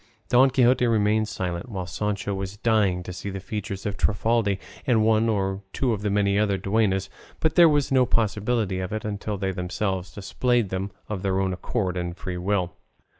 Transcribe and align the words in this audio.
Don 0.29 0.49
Quixote 0.49 0.87
remained 0.87 1.27
silent, 1.27 1.69
while 1.69 1.85
Sancho 1.85 2.33
was 2.33 2.57
dying 2.57 3.03
to 3.03 3.13
see 3.13 3.29
the 3.29 3.39
features 3.39 3.85
of 3.85 3.97
Trifaldi 3.97 4.57
and 4.87 5.05
one 5.05 5.29
or 5.29 5.61
two 5.73 5.93
of 5.93 6.01
her 6.01 6.09
many 6.09 6.37
duennas; 6.37 7.07
but 7.39 7.53
there 7.53 7.69
was 7.69 7.91
no 7.91 8.07
possibility 8.07 8.79
of 8.79 8.91
it 8.91 9.05
until 9.05 9.37
they 9.37 9.51
themselves 9.51 10.11
displayed 10.11 10.69
them 10.69 10.89
of 11.07 11.21
their 11.21 11.39
own 11.39 11.53
accord 11.53 11.97
and 11.97 12.17
free 12.17 12.37
will. 12.39 12.73